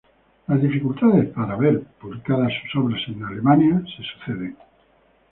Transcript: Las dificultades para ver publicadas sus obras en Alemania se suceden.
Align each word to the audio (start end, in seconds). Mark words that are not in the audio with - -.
Las 0.47 0.59
dificultades 0.59 1.29
para 1.29 1.55
ver 1.57 1.79
publicadas 1.99 2.51
sus 2.63 2.83
obras 2.83 2.99
en 3.07 3.23
Alemania 3.23 3.83
se 3.85 4.01
suceden. 4.01 4.57